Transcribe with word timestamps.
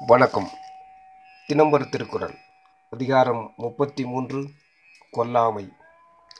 வணக்கம். 0.00 0.50
தினம்பர் 1.46 1.88
திருக்குறள் 1.88 2.38
அதிகாரம் 2.90 3.52
முப்பத்தி 3.56 4.04
மூன்று 4.04 4.50
கொல்லாமை. 5.12 5.72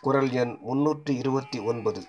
குறள் 0.01 0.31
எண் 0.31 0.59
முன்னூற்றி 0.69 1.11
இருபத்தி 1.11 1.59
ஒன்பது. 1.59 2.07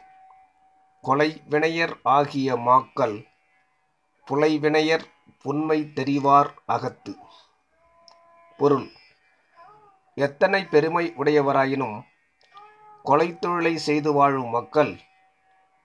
கொலை 1.02 1.42
வினையர் 1.50 1.94
ஆகிய 2.04 2.56
மாக்கள் 2.56 3.26
புலைவினையர் 4.28 5.04
புன்மை 5.42 5.92
தெரிவார் 5.96 6.50
அகத்து. 6.66 7.16
பொருள் 8.58 8.90
எத்தனை 10.16 10.66
பெருமை 10.66 11.14
உடையவராயினும் 11.18 12.02
கொலை 13.04 13.40
தொழிலை 13.40 13.78
செய்து 13.78 14.14
வாழும் 14.14 14.50
மக்கள் 14.50 15.00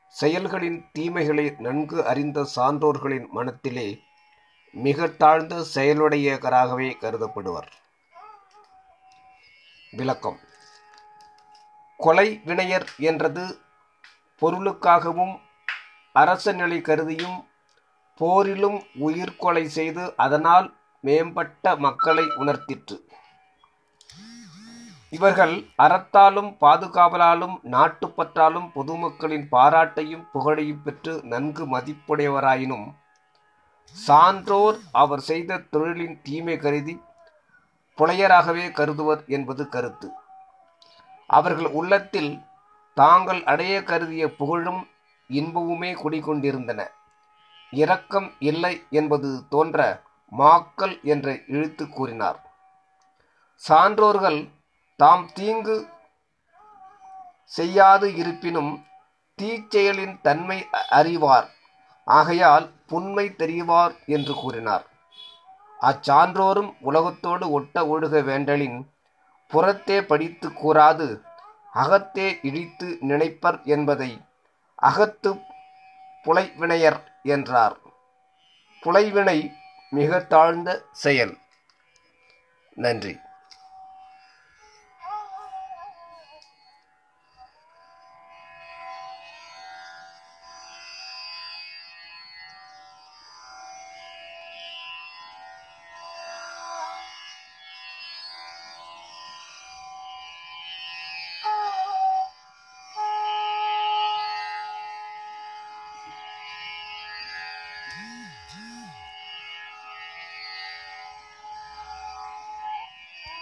செயல்களின் 0.08 0.84
தீமைகளை 0.92 1.54
நன்கு 1.58 2.06
அறிந்த 2.06 2.44
சான்றோர்களின் 2.44 3.28
மனத்திலே 3.30 4.02
மிக 4.72 5.06
தாழ்ந்த 5.06 5.64
செயலுடையவராகவே 5.74 6.88
கருதப்படுவர். 6.98 7.68
விளக்கம். 9.90 10.38
கொலை 11.96 12.40
வினையர் 12.46 12.86
என்றது 12.96 13.58
பொருளுக்காகவும் 14.40 15.40
அரச 16.12 16.52
நிலை 16.52 16.80
கருதியும் 16.80 17.48
போரிலும் 18.20 18.82
உயிர் 18.94 19.36
கொலை 19.36 19.68
செய்து 19.68 20.16
அதனால் 20.16 20.74
மேம்பட்ட 21.00 21.76
மக்களை 21.76 22.24
உணர்த்திற்று. 22.24 22.96
இவர்கள் 25.10 25.54
அறத்தாலும் 25.78 26.56
பாதுகாவலாலும் 26.60 27.56
நாட்டுப்பற்றாலும் 27.70 28.70
பொதுமக்களின் 28.74 29.46
பாராட்டையும் 29.48 30.26
புகழையும் 30.32 30.82
பெற்று 30.82 31.20
நன்கு 31.22 31.78
மதிப்புடையவராயினும் 31.78 32.92
சான்றோர் 33.92 34.78
அவர் 34.92 35.20
செய்த 35.20 35.56
தொழிலின் 35.56 36.20
தீமை 36.22 36.56
கருதி 36.56 37.02
புலையராகவே 37.98 38.70
கருதுவர் 38.70 39.26
என்பது 39.26 39.68
கருத்து. 39.68 40.10
அவர்கள் 41.26 41.66
உள்ளத்தில் 41.66 42.42
தாங்கள் 42.94 43.44
அடைய 43.44 43.82
கருதிய 43.82 44.36
புகழும் 44.36 44.88
இன்பமுமே 45.28 45.94
குடிகொண்டிருந்தன. 45.94 46.90
இரக்கம் 47.70 48.32
இல்லை 48.38 48.86
என்பது 48.90 49.48
தோன்ற 49.48 50.02
மாக்கள் 50.38 51.02
என்ற 51.02 51.38
இழுத்து 51.46 51.88
கூறினார். 51.88 52.38
சான்றோர்கள் 53.68 54.48
தாம் 54.96 55.30
தீங்கு 55.34 55.86
செய்யாது 57.44 58.14
இருப்பினும் 58.14 58.84
தீச்செயலின் 59.42 60.20
தன்மை 60.20 60.66
அறிவார். 60.88 61.48
ஆகையால் 62.04 62.70
புண்மை 62.90 63.26
தெரிவார் 63.38 63.94
என்று 64.06 64.34
கூறினார். 64.34 64.86
அச்சான்றோரும் 65.80 66.70
உலகத்தோடு 66.80 67.50
ஒட்ட 67.50 67.82
ஒழுக 67.82 68.24
வேண்டலின் 68.24 68.78
புறத்தே 69.48 69.98
படித்து 70.02 70.48
கூறாது 70.48 71.08
அகத்தே 71.74 72.26
இழித்து 72.42 72.98
நினைப்பர் 73.08 73.58
என்பதை 73.64 74.10
அகத்து 74.74 75.30
புலைவினையர் 76.24 77.00
என்றார். 77.22 77.76
புலைவினை 78.84 79.38
மிக 79.90 80.20
தாழ்ந்த 80.20 80.78
செயல். 80.92 81.34
நன்றி. 82.74 83.14